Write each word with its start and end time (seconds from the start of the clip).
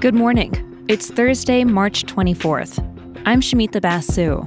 Good 0.00 0.14
morning. 0.14 0.84
It's 0.88 1.10
Thursday, 1.10 1.64
March 1.64 2.04
24th. 2.04 2.78
I'm 3.26 3.40
Shamita 3.40 3.82
Basu. 3.82 4.40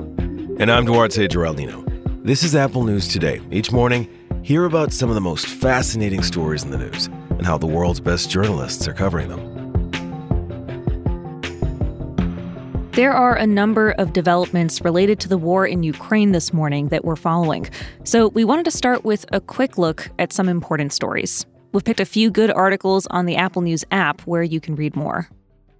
And 0.60 0.72
I'm 0.72 0.86
Duarte 0.86 1.28
Geraldino. 1.28 1.84
This 2.24 2.44
is 2.44 2.56
Apple 2.56 2.84
News 2.84 3.08
Today. 3.08 3.42
Each 3.52 3.72
morning, 3.72 4.08
hear 4.44 4.66
about 4.66 4.94
some 4.94 5.10
of 5.10 5.16
the 5.16 5.22
most 5.22 5.46
fascinating 5.46 6.24
stories 6.24 6.64
in 6.64 6.72
the 6.72 6.78
news 6.78 7.08
and 7.08 7.46
how 7.46 7.58
the 7.58 7.68
world's 7.68 8.00
best 8.00 8.30
journalists 8.30 8.88
are 8.88 8.94
covering 8.94 9.28
them. 9.28 9.51
There 12.94 13.14
are 13.14 13.38
a 13.38 13.48
number 13.48 13.92
of 13.92 14.12
developments 14.12 14.82
related 14.82 15.18
to 15.22 15.30
the 15.30 15.38
war 15.38 15.66
in 15.66 15.82
Ukraine 15.82 16.34
this 16.34 16.52
morning 16.52 16.90
that 16.90 17.06
we're 17.06 17.16
following. 17.16 17.70
So 18.04 18.28
we 18.28 18.44
wanted 18.44 18.66
to 18.66 18.72
start 18.72 19.06
with 19.06 19.26
a 19.32 19.40
quick 19.40 19.78
look 19.78 20.10
at 20.20 20.34
some 20.34 20.50
important 20.50 20.92
stories. 20.92 21.46
We've 21.72 21.86
picked 21.86 22.02
a 22.02 22.06
few 22.06 22.30
good 22.30 22.52
articles 22.52 23.08
on 23.08 23.28
the 23.28 23.38
Apple 23.38 23.62
News 23.62 23.86
app 23.92 24.20
where 24.24 24.44
you 24.44 24.60
can 24.60 24.76
read 24.76 24.94
more. 24.98 25.30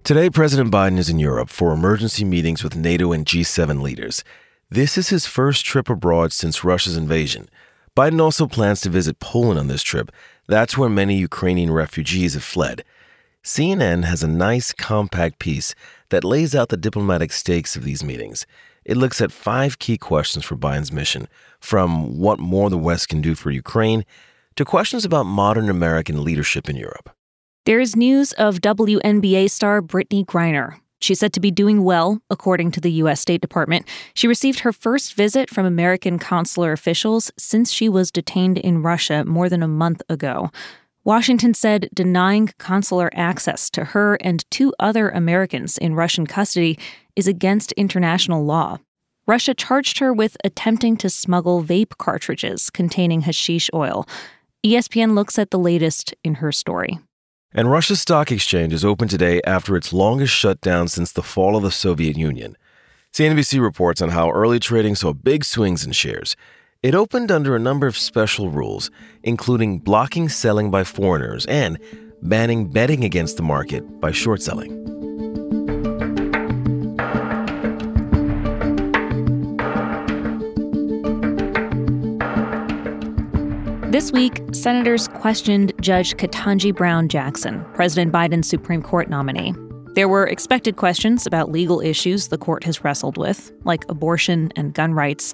Today, 0.04 0.30
President 0.30 0.72
Biden 0.72 0.96
is 0.96 1.10
in 1.10 1.18
Europe 1.18 1.50
for 1.50 1.74
emergency 1.74 2.24
meetings 2.24 2.64
with 2.64 2.76
NATO 2.76 3.12
and 3.12 3.26
G7 3.26 3.82
leaders. 3.82 4.24
This 4.70 4.96
is 4.96 5.10
his 5.10 5.26
first 5.26 5.66
trip 5.66 5.90
abroad 5.90 6.32
since 6.32 6.64
Russia's 6.64 6.96
invasion. 6.96 7.50
Biden 7.94 8.22
also 8.22 8.46
plans 8.46 8.80
to 8.80 8.88
visit 8.88 9.20
Poland 9.20 9.58
on 9.58 9.68
this 9.68 9.82
trip. 9.82 10.10
That's 10.48 10.78
where 10.78 10.88
many 10.88 11.18
Ukrainian 11.18 11.72
refugees 11.72 12.32
have 12.32 12.42
fled. 12.42 12.84
CNN 13.44 14.04
has 14.04 14.22
a 14.22 14.28
nice, 14.28 14.72
compact 14.72 15.40
piece 15.40 15.74
that 16.10 16.22
lays 16.22 16.54
out 16.54 16.68
the 16.68 16.76
diplomatic 16.76 17.32
stakes 17.32 17.74
of 17.74 17.82
these 17.82 18.04
meetings. 18.04 18.46
It 18.84 18.96
looks 18.96 19.20
at 19.20 19.32
five 19.32 19.80
key 19.80 19.98
questions 19.98 20.44
for 20.44 20.54
Biden's 20.54 20.92
mission, 20.92 21.26
from 21.58 22.18
what 22.18 22.38
more 22.38 22.70
the 22.70 22.78
West 22.78 23.08
can 23.08 23.20
do 23.20 23.34
for 23.34 23.50
Ukraine 23.50 24.04
to 24.54 24.64
questions 24.64 25.04
about 25.04 25.24
modern 25.24 25.68
American 25.68 26.22
leadership 26.22 26.68
in 26.68 26.76
Europe. 26.76 27.10
There 27.64 27.80
is 27.80 27.96
news 27.96 28.32
of 28.34 28.60
WNBA 28.60 29.50
star 29.50 29.82
Brittney 29.82 30.24
Griner. 30.24 30.78
She's 31.00 31.18
said 31.18 31.32
to 31.32 31.40
be 31.40 31.50
doing 31.50 31.82
well, 31.82 32.22
according 32.30 32.70
to 32.72 32.80
the 32.80 32.92
U.S. 32.92 33.20
State 33.20 33.40
Department. 33.40 33.88
She 34.14 34.28
received 34.28 34.60
her 34.60 34.72
first 34.72 35.14
visit 35.14 35.50
from 35.50 35.66
American 35.66 36.16
consular 36.20 36.70
officials 36.70 37.32
since 37.36 37.72
she 37.72 37.88
was 37.88 38.12
detained 38.12 38.58
in 38.58 38.82
Russia 38.82 39.24
more 39.24 39.48
than 39.48 39.64
a 39.64 39.68
month 39.68 40.00
ago. 40.08 40.52
Washington 41.04 41.52
said 41.52 41.88
denying 41.92 42.50
consular 42.58 43.10
access 43.12 43.68
to 43.70 43.86
her 43.86 44.14
and 44.20 44.48
two 44.52 44.72
other 44.78 45.08
Americans 45.10 45.76
in 45.76 45.96
Russian 45.96 46.28
custody 46.28 46.78
is 47.16 47.26
against 47.26 47.72
international 47.72 48.44
law. 48.44 48.78
Russia 49.26 49.52
charged 49.52 49.98
her 49.98 50.12
with 50.12 50.36
attempting 50.44 50.96
to 50.96 51.10
smuggle 51.10 51.62
vape 51.64 51.98
cartridges 51.98 52.70
containing 52.70 53.22
hashish 53.22 53.68
oil. 53.74 54.06
ESPN 54.64 55.14
looks 55.14 55.40
at 55.40 55.50
the 55.50 55.58
latest 55.58 56.14
in 56.22 56.36
her 56.36 56.52
story. 56.52 57.00
And 57.52 57.70
Russia's 57.70 58.00
stock 58.00 58.30
exchange 58.30 58.72
is 58.72 58.84
open 58.84 59.08
today 59.08 59.40
after 59.44 59.76
its 59.76 59.92
longest 59.92 60.32
shutdown 60.32 60.86
since 60.86 61.10
the 61.10 61.22
fall 61.22 61.56
of 61.56 61.64
the 61.64 61.72
Soviet 61.72 62.16
Union. 62.16 62.56
CNBC 63.12 63.60
reports 63.60 64.00
on 64.00 64.10
how 64.10 64.30
early 64.30 64.60
trading 64.60 64.94
saw 64.94 65.12
big 65.12 65.44
swings 65.44 65.84
in 65.84 65.92
shares. 65.92 66.36
It 66.82 66.96
opened 66.96 67.30
under 67.30 67.54
a 67.54 67.60
number 67.60 67.86
of 67.86 67.96
special 67.96 68.50
rules, 68.50 68.90
including 69.22 69.78
blocking 69.78 70.28
selling 70.28 70.68
by 70.68 70.82
foreigners 70.82 71.46
and 71.46 71.78
banning 72.22 72.70
betting 72.70 73.04
against 73.04 73.36
the 73.36 73.44
market 73.44 74.00
by 74.00 74.10
short 74.10 74.42
selling. 74.42 74.82
This 83.92 84.10
week, 84.10 84.42
senators 84.52 85.06
questioned 85.06 85.72
Judge 85.80 86.16
Ketanji 86.16 86.74
Brown 86.74 87.08
Jackson, 87.08 87.64
President 87.74 88.12
Biden's 88.12 88.48
Supreme 88.48 88.82
Court 88.82 89.08
nominee. 89.08 89.54
There 89.94 90.08
were 90.08 90.26
expected 90.26 90.74
questions 90.74 91.28
about 91.28 91.52
legal 91.52 91.80
issues 91.80 92.26
the 92.26 92.38
court 92.38 92.64
has 92.64 92.82
wrestled 92.82 93.18
with, 93.18 93.52
like 93.62 93.88
abortion 93.88 94.50
and 94.56 94.74
gun 94.74 94.94
rights. 94.94 95.32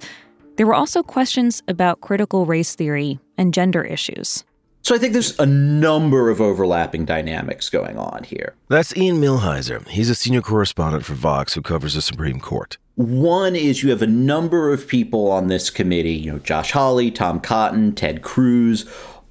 There 0.58 0.66
were 0.66 0.74
also 0.74 1.04
questions 1.04 1.62
about 1.68 2.00
critical 2.00 2.44
race 2.44 2.74
theory 2.74 3.20
and 3.38 3.54
gender 3.54 3.84
issues. 3.84 4.42
So 4.82 4.92
I 4.92 4.98
think 4.98 5.12
there's 5.12 5.38
a 5.38 5.46
number 5.46 6.30
of 6.30 6.40
overlapping 6.40 7.04
dynamics 7.04 7.68
going 7.70 7.96
on 7.96 8.24
here. 8.24 8.54
That's 8.68 8.96
Ian 8.96 9.20
Millhiser. 9.20 9.86
He's 9.86 10.10
a 10.10 10.16
senior 10.16 10.40
correspondent 10.40 11.04
for 11.04 11.14
Vox 11.14 11.54
who 11.54 11.62
covers 11.62 11.94
the 11.94 12.02
Supreme 12.02 12.40
Court. 12.40 12.76
One 12.96 13.54
is 13.54 13.84
you 13.84 13.90
have 13.90 14.02
a 14.02 14.08
number 14.08 14.72
of 14.72 14.88
people 14.88 15.30
on 15.30 15.46
this 15.46 15.70
committee, 15.70 16.14
you 16.14 16.32
know, 16.32 16.40
Josh 16.40 16.72
Hawley, 16.72 17.12
Tom 17.12 17.38
Cotton, 17.38 17.94
Ted 17.94 18.22
Cruz, 18.22 18.84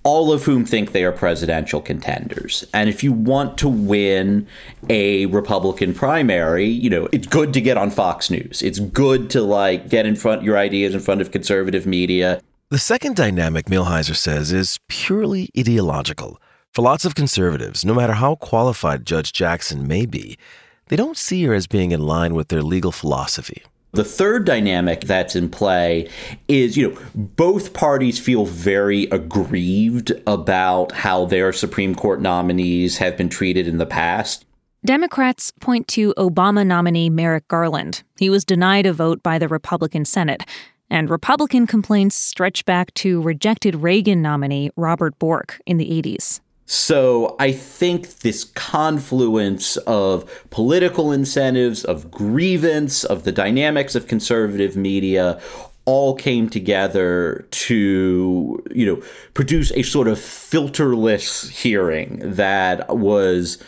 all 0.08 0.32
of 0.32 0.46
whom 0.46 0.64
think 0.64 0.94
they 0.94 1.04
are 1.04 1.12
presidential 1.12 1.82
contenders. 1.82 2.64
And 2.74 2.88
if 2.88 3.04
you 3.04 3.12
want 3.12 3.58
to 3.58 3.68
win 3.68 4.48
a 4.90 5.26
Republican 5.26 5.94
primary, 5.94 6.66
you 6.66 6.90
know, 6.90 7.10
it's 7.12 7.28
good 7.28 7.52
to 7.56 7.60
get 7.60 7.76
on 7.76 7.92
Fox 7.92 8.30
News. 8.30 8.62
It's 8.62 8.80
good 8.80 9.30
to 9.32 9.42
like 9.42 9.90
get 9.90 10.06
in 10.06 10.16
front 10.16 10.44
your 10.44 10.58
ideas 10.58 10.94
in 10.94 11.02
front 11.02 11.20
of 11.20 11.32
conservative 11.32 11.86
media. 11.86 12.42
The 12.70 12.78
second 12.78 13.18
dynamic 13.18 13.66
Millhiser 13.66 14.16
says 14.16 14.54
is 14.54 14.80
purely 14.88 15.50
ideological. 15.60 16.40
For 16.74 16.84
lots 16.84 17.04
of 17.04 17.14
conservatives, 17.14 17.84
no 17.84 17.94
matter 17.94 18.14
how 18.14 18.36
qualified 18.36 19.06
Judge 19.06 19.34
Jackson 19.34 19.90
may 19.90 20.06
be, 20.06 20.38
they 20.88 20.96
don't 20.96 21.18
see 21.18 21.44
her 21.44 21.54
as 21.54 21.68
being 21.68 21.92
in 21.92 22.00
line 22.00 22.34
with 22.34 22.48
their 22.48 22.62
legal 22.62 22.94
philosophy. 22.94 23.62
The 23.98 24.04
third 24.04 24.46
dynamic 24.46 25.06
that's 25.06 25.36
in 25.36 25.50
play 25.50 26.08
is, 26.48 26.78
you 26.78 26.88
know, 26.88 27.00
both 27.16 27.74
parties 27.74 28.20
feel 28.20 28.46
very 28.46 29.06
aggrieved 29.06 30.12
about 30.28 30.92
how 30.92 31.26
their 31.26 31.52
Supreme 31.52 31.96
Court 31.96 32.22
nominees 32.22 33.00
have 33.00 33.18
been 33.18 33.28
treated 33.28 33.68
in 33.68 33.80
the 33.80 33.88
past. 33.88 34.46
Democrats 34.86 35.52
point 35.60 35.88
to 35.88 36.14
Obama 36.14 36.64
nominee 36.64 37.10
Merrick 37.10 37.48
Garland. 37.48 38.04
He 38.20 38.30
was 38.30 38.46
denied 38.46 38.86
a 38.86 38.94
vote 38.94 39.24
by 39.24 39.40
the 39.40 39.48
Republican 39.48 40.06
Senate. 40.06 40.44
And 40.92 41.10
Republican 41.10 41.66
complaints 41.66 42.16
stretch 42.16 42.66
back 42.66 42.94
to 42.94 43.20
rejected 43.24 43.78
Reagan 43.78 44.22
nominee 44.22 44.70
Robert 44.76 45.18
Bork 45.18 45.60
in 45.66 45.78
the 45.78 45.90
80s. 45.90 46.40
So 46.70 47.38
I 47.40 47.54
think 47.54 48.20
this 48.20 48.44
confluence 48.44 49.78
of 49.78 50.30
political 50.50 51.14
incentives, 51.14 51.86
of 51.86 52.12
grievance, 52.12 53.06
of 53.06 53.24
the 53.24 53.32
dynamics 53.32 53.96
of 53.96 54.08
conservative 54.08 54.76
media 54.76 55.40
all 55.86 56.14
came 56.14 56.50
together 56.50 57.48
to, 57.52 58.62
you 58.70 58.86
know, 58.86 59.02
produce 59.34 59.72
a 59.72 59.82
sort 59.84 60.10
of 60.10 60.18
filterless 60.18 61.50
hearing 61.50 62.20
that 62.22 62.98
was 62.98 63.64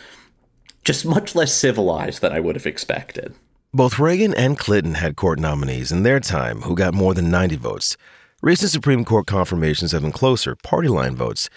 just 0.84 1.06
much 1.06 1.34
less 1.34 1.54
civilized 1.54 2.20
than 2.20 2.32
I 2.32 2.40
would 2.40 2.54
have 2.54 2.66
expected. 2.66 3.34
Both 3.72 3.98
Reagan 3.98 4.34
and 4.34 4.58
Clinton 4.58 4.94
had 4.94 5.16
court 5.16 5.38
nominees 5.38 5.90
in 5.90 6.02
their 6.02 6.20
time 6.20 6.60
who 6.62 6.74
got 6.74 6.92
more 6.92 7.14
than 7.14 7.30
90 7.30 7.56
votes. 7.56 7.96
Recent 8.42 8.70
Supreme 8.70 9.06
Court 9.06 9.26
confirmations 9.26 9.92
have 9.92 10.02
been 10.02 10.12
closer, 10.12 10.54
party 10.54 10.88
line 10.88 11.16
votes. 11.16 11.48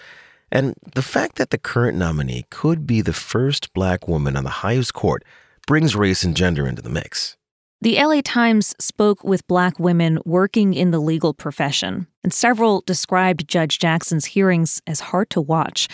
And 0.54 0.74
the 0.94 1.02
fact 1.02 1.36
that 1.36 1.50
the 1.50 1.58
current 1.58 1.98
nominee 1.98 2.46
could 2.48 2.86
be 2.86 3.00
the 3.00 3.12
first 3.12 3.74
black 3.74 4.06
woman 4.06 4.36
on 4.36 4.44
the 4.44 4.50
highest 4.50 4.94
court 4.94 5.24
brings 5.66 5.96
race 5.96 6.22
and 6.22 6.36
gender 6.36 6.66
into 6.66 6.80
the 6.80 6.88
mix. 6.88 7.36
The 7.80 8.02
LA 8.02 8.20
Times 8.24 8.74
spoke 8.78 9.24
with 9.24 9.46
black 9.48 9.78
women 9.80 10.20
working 10.24 10.72
in 10.72 10.92
the 10.92 11.00
legal 11.00 11.34
profession, 11.34 12.06
and 12.22 12.32
several 12.32 12.82
described 12.86 13.48
Judge 13.48 13.78
Jackson's 13.80 14.26
hearings 14.26 14.80
as 14.86 15.00
hard 15.00 15.28
to 15.30 15.40
watch. 15.40 15.88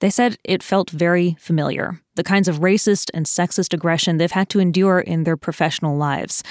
They 0.00 0.10
said 0.10 0.36
it 0.44 0.62
felt 0.62 0.90
very 0.90 1.36
familiar, 1.38 2.00
the 2.16 2.24
kinds 2.24 2.48
of 2.48 2.58
racist 2.58 3.10
and 3.14 3.26
sexist 3.26 3.72
aggression 3.72 4.16
they've 4.16 4.30
had 4.30 4.48
to 4.50 4.60
endure 4.60 4.98
in 4.98 5.22
their 5.22 5.36
professional 5.36 5.96
lives. 5.96 6.42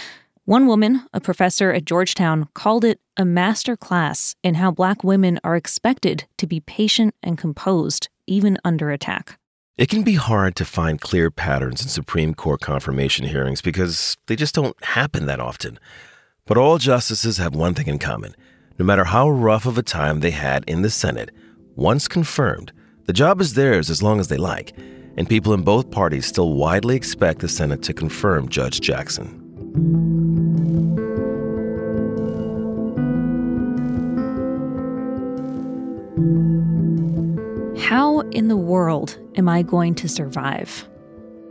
One 0.50 0.66
woman, 0.66 1.06
a 1.14 1.22
professor 1.22 1.72
at 1.72 1.86
Georgetown, 1.86 2.48
called 2.56 2.84
it 2.84 3.00
a 3.16 3.24
master 3.24 3.78
class 3.78 4.36
in 4.42 4.56
how 4.56 4.72
black 4.72 5.04
women 5.04 5.40
are 5.44 5.56
expected 5.56 6.26
to 6.40 6.48
be 6.48 6.60
patient 6.60 7.14
and 7.22 7.38
composed, 7.38 8.10
even 8.26 8.58
under 8.66 8.90
attack. 8.90 9.38
It 9.78 9.90
can 9.90 10.02
be 10.02 10.16
hard 10.16 10.56
to 10.56 10.66
find 10.66 11.00
clear 11.00 11.30
patterns 11.30 11.84
in 11.84 11.88
Supreme 11.88 12.34
Court 12.34 12.62
confirmation 12.62 13.28
hearings 13.28 13.62
because 13.62 14.18
they 14.26 14.36
just 14.36 14.56
don't 14.56 14.76
happen 14.84 15.28
that 15.28 15.40
often. 15.40 15.78
But 16.48 16.58
all 16.58 16.80
justices 16.80 17.38
have 17.38 17.54
one 17.54 17.76
thing 17.76 17.86
in 17.86 18.00
common. 18.00 18.34
No 18.80 18.86
matter 18.86 19.04
how 19.04 19.30
rough 19.30 19.68
of 19.68 19.78
a 19.78 19.84
time 19.84 20.22
they 20.22 20.32
had 20.32 20.64
in 20.66 20.82
the 20.82 20.90
Senate, 20.90 21.30
once 21.76 22.08
confirmed, 22.08 22.72
the 23.06 23.14
job 23.14 23.40
is 23.40 23.54
theirs 23.54 23.88
as 23.88 24.02
long 24.02 24.20
as 24.20 24.30
they 24.30 24.38
like, 24.38 24.76
and 25.16 25.30
people 25.30 25.54
in 25.54 25.62
both 25.62 25.92
parties 25.92 26.26
still 26.26 26.54
widely 26.54 26.96
expect 26.96 27.42
the 27.42 27.48
Senate 27.48 27.84
to 27.84 27.94
confirm 27.94 28.50
Judge 28.50 28.82
Jackson. 28.82 29.39
How 37.90 38.22
in 38.32 38.48
the 38.48 38.58
world 38.58 39.18
am 39.36 39.50
I 39.50 39.62
going 39.62 39.96
to 39.96 40.08
survive? 40.08 40.88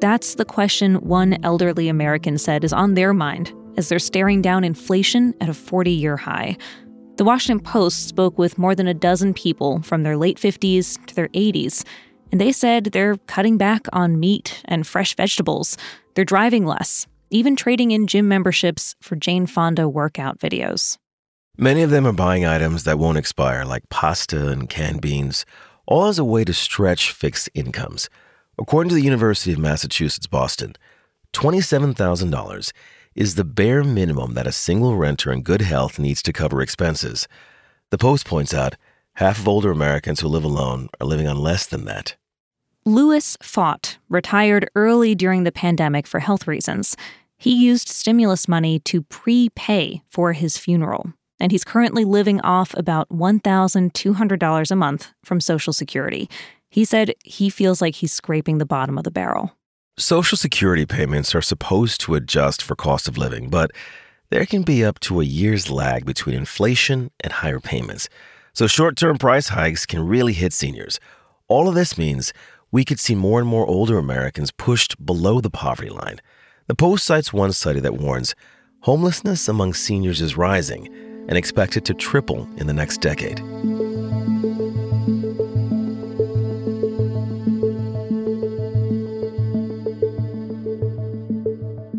That's 0.01 0.37
the 0.37 0.45
question 0.45 0.97
one 0.97 1.39
elderly 1.45 1.89
American 1.89 2.39
said 2.39 2.65
is 2.65 2.73
on 2.73 2.95
their 2.95 3.13
mind 3.13 3.53
as 3.77 3.89
they're 3.89 3.99
staring 3.99 4.43
down 4.43 4.65
inflation 4.65 5.35
at 5.41 5.49
a 5.49 5.55
40 5.55 5.91
year 5.91 6.17
high. 6.17 6.57
The 7.17 7.25
Washington 7.25 7.65
Post 7.65 8.09
spoke 8.09 8.39
with 8.39 8.59
more 8.59 8.75
than 8.75 8.87
a 8.87 8.95
dozen 8.95 9.35
people 9.35 9.83
from 9.83 10.03
their 10.05 10.17
late 10.17 10.39
50s 10.39 11.05
to 11.07 11.15
their 11.15 11.29
80s, 11.29 11.85
and 12.31 12.41
they 12.41 12.53
said 12.53 12.85
they're 12.87 13.17
cutting 13.27 13.59
back 13.59 13.87
on 13.93 14.21
meat 14.21 14.63
and 14.67 14.87
fresh 14.87 15.17
vegetables. 15.17 15.77
They're 16.15 16.25
driving 16.25 16.65
less, 16.65 17.07
even 17.31 17.57
trading 17.57 17.91
in 17.91 18.07
gym 18.07 18.29
memberships 18.29 18.95
for 19.01 19.17
Jane 19.17 19.47
Fonda 19.47 19.89
workout 19.89 20.39
videos. 20.39 20.99
Many 21.57 21.83
of 21.83 21.91
them 21.91 22.07
are 22.07 22.13
buying 22.13 22.45
items 22.45 22.85
that 22.85 22.99
won't 22.99 23.19
expire, 23.19 23.65
like 23.65 23.89
pasta 23.89 24.49
and 24.49 24.69
canned 24.69 25.01
beans, 25.01 25.45
all 25.87 26.07
as 26.07 26.19
a 26.19 26.25
way 26.25 26.45
to 26.45 26.53
stretch 26.53 27.11
fixed 27.11 27.51
incomes. 27.55 28.09
According 28.59 28.91
to 28.91 28.95
the 28.95 29.03
University 29.03 29.53
of 29.53 29.59
Massachusetts 29.59 30.27
Boston, 30.27 30.75
$27,000 31.33 32.73
is 33.15 33.35
the 33.35 33.45
bare 33.45 33.83
minimum 33.83 34.35
that 34.35 34.47
a 34.47 34.53
single 34.53 34.97
renter 34.97 35.33
in 35.33 35.43
good 35.43 35.63
health 35.63 35.99
needs 35.99 36.23
to 36.23 36.33
cover 36.33 36.63
expenses. 36.63 37.27
The 37.91 37.99
Post 37.99 38.27
points 38.27 38.55
out 38.55 38.77
half 39.15 39.41
of 39.41 39.49
older 39.49 39.71
Americans 39.71 40.21
who 40.21 40.29
live 40.29 40.45
alone 40.45 40.89
are 41.01 41.07
living 41.07 41.27
on 41.27 41.39
less 41.39 41.67
than 41.67 41.85
that. 41.87 42.17
Louis 42.89 43.37
fought, 43.43 43.99
retired 44.09 44.71
early 44.75 45.15
during 45.15 45.45
the 45.45 45.53
pandemic 45.53 46.07
for 46.07 46.21
health 46.21 46.47
reasons. 46.47 46.97
He 47.37 47.53
used 47.53 47.87
stimulus 47.87 48.49
money 48.49 48.79
to 48.87 49.03
prepay 49.03 50.01
for 50.09 50.33
his 50.33 50.57
funeral, 50.57 51.13
and 51.39 51.53
he's 51.53 51.65
currently 51.65 52.07
living 52.07 52.41
off 52.41 52.73
about 52.79 53.07
$1,200 53.11 54.71
a 54.71 54.77
month 54.77 55.13
from 55.23 55.39
Social 55.39 55.75
Security. 55.75 56.31
He 56.71 56.87
said 56.87 57.13
he 57.25 57.51
feels 57.51 57.83
like 57.83 57.97
he's 57.97 58.15
scraping 58.15 58.57
the 58.57 58.65
bottom 58.65 58.97
of 58.97 59.05
the 59.05 59.11
barrel. 59.11 59.53
Social 59.99 60.39
Security 60.39 60.87
payments 60.87 61.35
are 61.35 61.43
supposed 61.43 62.01
to 62.01 62.15
adjust 62.15 62.63
for 62.63 62.75
cost 62.75 63.07
of 63.07 63.19
living, 63.19 63.51
but 63.51 63.71
there 64.31 64.47
can 64.47 64.63
be 64.63 64.83
up 64.83 64.99
to 65.01 65.21
a 65.21 65.25
year's 65.25 65.71
lag 65.71 66.07
between 66.07 66.37
inflation 66.37 67.11
and 67.21 67.35
higher 67.35 67.61
payments. 67.61 68.09
So 68.55 68.67
short 68.67 68.97
term 68.97 69.19
price 69.19 69.49
hikes 69.49 69.85
can 69.85 70.07
really 70.07 70.33
hit 70.33 70.55
seniors. 70.55 70.99
All 71.49 71.69
of 71.69 71.75
this 71.75 71.97
means 71.99 72.33
we 72.71 72.85
could 72.85 73.01
see 73.01 73.15
more 73.15 73.41
and 73.41 73.49
more 73.49 73.67
older 73.67 73.99
Americans 73.99 74.51
pushed 74.51 75.05
below 75.05 75.41
the 75.41 75.51
poverty 75.51 75.91
line. 75.91 76.21
The 76.67 76.75
Post 76.75 77.05
cites 77.05 77.33
one 77.33 77.53
study 77.53 77.81
that 77.81 77.95
warns 77.97 78.35
homelessness 78.81 79.49
among 79.49 79.75
seniors 79.75 80.21
is 80.21 80.37
rising 80.37 80.87
and 81.29 81.37
expected 81.37 81.85
to 81.87 81.95
triple 81.95 82.49
in 82.57 82.67
the 82.67 82.73
next 82.73 83.01
decade. 83.01 83.39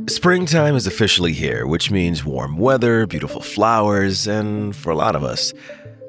Springtime 0.10 0.76
is 0.76 0.86
officially 0.86 1.34
here, 1.34 1.66
which 1.66 1.92
means 1.92 2.26
warm 2.26 2.58
weather, 2.58 3.08
beautiful 3.08 3.42
flowers, 3.42 4.28
and 4.28 4.76
for 4.76 4.90
a 4.90 4.96
lot 4.96 5.16
of 5.16 5.24
us, 5.24 5.54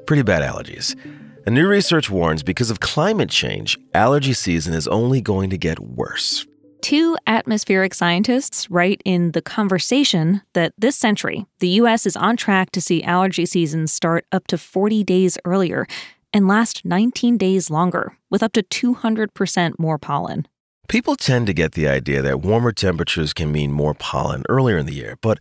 pretty 0.05 0.21
bad 0.21 0.41
allergies. 0.41 0.95
And 1.45 1.55
new 1.55 1.67
research 1.67 2.09
warns 2.09 2.43
because 2.43 2.69
of 2.69 2.79
climate 2.79 3.29
change, 3.29 3.79
allergy 3.95 4.33
season 4.33 4.75
is 4.75 4.87
only 4.87 5.21
going 5.21 5.49
to 5.49 5.57
get 5.57 5.79
worse. 5.79 6.45
Two 6.81 7.17
atmospheric 7.25 7.95
scientists 7.95 8.69
write 8.69 9.01
in 9.05 9.31
The 9.31 9.41
Conversation 9.41 10.41
that 10.53 10.73
this 10.77 10.95
century, 10.95 11.45
the 11.59 11.69
U.S. 11.81 12.05
is 12.05 12.15
on 12.15 12.37
track 12.37 12.71
to 12.71 12.81
see 12.81 13.03
allergy 13.03 13.45
season 13.45 13.87
start 13.87 14.25
up 14.31 14.45
to 14.47 14.57
40 14.57 15.03
days 15.03 15.37
earlier 15.43 15.87
and 16.31 16.47
last 16.47 16.85
19 16.85 17.37
days 17.37 17.69
longer, 17.69 18.17
with 18.29 18.43
up 18.43 18.53
to 18.53 18.63
200% 18.63 19.79
more 19.79 19.97
pollen. 19.97 20.47
People 20.87 21.15
tend 21.15 21.47
to 21.47 21.53
get 21.53 21.73
the 21.73 21.87
idea 21.87 22.21
that 22.21 22.41
warmer 22.41 22.71
temperatures 22.71 23.33
can 23.33 23.51
mean 23.51 23.71
more 23.71 23.93
pollen 23.93 24.43
earlier 24.47 24.77
in 24.77 24.85
the 24.85 24.93
year, 24.93 25.17
but 25.21 25.39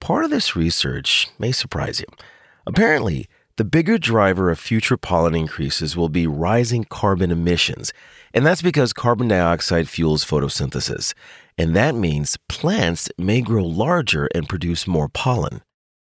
part 0.00 0.24
of 0.24 0.30
this 0.30 0.54
research 0.54 1.28
may 1.38 1.52
surprise 1.52 2.00
you. 2.00 2.06
Apparently, 2.66 3.26
the 3.56 3.64
bigger 3.64 3.98
driver 3.98 4.50
of 4.50 4.58
future 4.58 4.96
pollen 4.96 5.34
increases 5.34 5.96
will 5.96 6.08
be 6.08 6.26
rising 6.26 6.82
carbon 6.84 7.30
emissions, 7.30 7.92
and 8.32 8.44
that's 8.44 8.62
because 8.62 8.92
carbon 8.92 9.28
dioxide 9.28 9.88
fuels 9.88 10.24
photosynthesis, 10.24 11.14
and 11.56 11.76
that 11.76 11.94
means 11.94 12.36
plants 12.48 13.08
may 13.16 13.40
grow 13.40 13.64
larger 13.64 14.28
and 14.34 14.48
produce 14.48 14.88
more 14.88 15.08
pollen. 15.08 15.62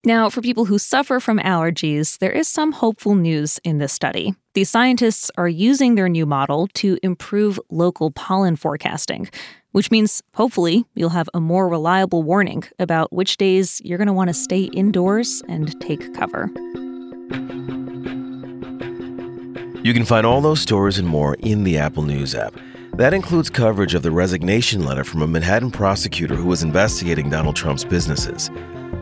Now, 0.04 0.28
for 0.28 0.42
people 0.42 0.66
who 0.66 0.78
suffer 0.78 1.18
from 1.18 1.38
allergies, 1.38 2.18
there 2.18 2.30
is 2.30 2.46
some 2.48 2.72
hopeful 2.72 3.14
news 3.14 3.58
in 3.64 3.78
this 3.78 3.92
study. 3.92 4.34
These 4.54 4.70
scientists 4.70 5.30
are 5.36 5.48
using 5.48 5.94
their 5.94 6.08
new 6.08 6.26
model 6.26 6.68
to 6.74 6.98
improve 7.02 7.60
local 7.70 8.10
pollen 8.10 8.56
forecasting, 8.56 9.30
which 9.72 9.90
means 9.90 10.22
hopefully 10.34 10.84
you'll 10.94 11.10
have 11.10 11.28
a 11.32 11.40
more 11.40 11.68
reliable 11.68 12.22
warning 12.22 12.64
about 12.78 13.12
which 13.12 13.38
days 13.38 13.80
you're 13.84 13.98
going 13.98 14.08
to 14.08 14.12
want 14.12 14.28
to 14.28 14.34
stay 14.34 14.64
indoors 14.64 15.42
and 15.48 15.78
take 15.80 16.12
cover. 16.14 16.50
You 19.82 19.94
can 19.94 20.04
find 20.04 20.26
all 20.26 20.42
those 20.42 20.60
stories 20.60 20.98
and 20.98 21.08
more 21.08 21.36
in 21.40 21.64
the 21.64 21.78
Apple 21.78 22.02
News 22.02 22.34
app. 22.34 22.54
That 22.98 23.14
includes 23.14 23.48
coverage 23.48 23.94
of 23.94 24.02
the 24.02 24.10
resignation 24.10 24.84
letter 24.84 25.04
from 25.04 25.22
a 25.22 25.26
Manhattan 25.26 25.70
prosecutor 25.70 26.34
who 26.34 26.48
was 26.48 26.62
investigating 26.62 27.30
Donald 27.30 27.56
Trump's 27.56 27.84
businesses. 27.84 28.50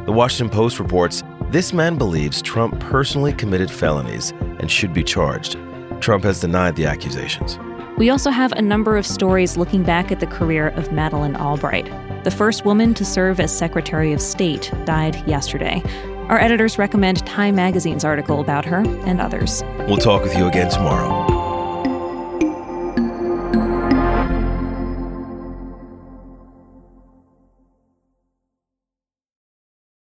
The 0.07 0.13
Washington 0.13 0.55
Post 0.55 0.79
reports 0.79 1.25
this 1.51 1.73
man 1.73 1.99
believes 1.99 2.41
Trump 2.41 2.79
personally 2.79 3.33
committed 3.33 3.73
felonies 3.73 4.31
and 4.61 4.71
should 4.71 4.95
be 4.95 5.03
charged. 5.03 5.57
Trump 6.01 6.23
has 6.23 6.41
denied 6.41 6.77
the 6.77 6.87
accusations. 6.87 7.59
We 7.97 8.11
also 8.11 8.31
have 8.31 8.53
a 8.53 8.63
number 8.63 8.97
of 8.97 9.05
stories 9.05 9.57
looking 9.57 9.83
back 9.83 10.13
at 10.13 10.21
the 10.21 10.29
career 10.29 10.69
of 10.69 10.93
Madeleine 10.93 11.35
Albright. 11.35 11.87
The 12.23 12.31
first 12.31 12.65
woman 12.65 12.95
to 12.95 13.05
serve 13.05 13.41
as 13.41 13.57
Secretary 13.57 14.13
of 14.13 14.21
State 14.21 14.71
died 14.85 15.27
yesterday. 15.27 15.83
Our 16.29 16.39
editors 16.39 16.79
recommend 16.79 17.25
Time 17.27 17.55
Magazine's 17.55 18.05
article 18.05 18.41
about 18.41 18.65
her 18.67 18.81
and 19.07 19.21
others. 19.21 19.63
We'll 19.87 19.97
talk 19.97 20.23
with 20.23 20.37
you 20.37 20.47
again 20.47 20.71
tomorrow. 20.71 21.38